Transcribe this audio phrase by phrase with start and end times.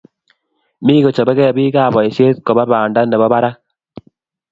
[0.85, 3.55] Mii kochobekei bik ab boisheet koba banda nebo barak